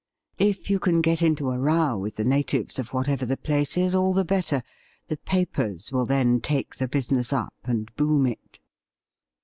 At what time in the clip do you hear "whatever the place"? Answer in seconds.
2.91-3.77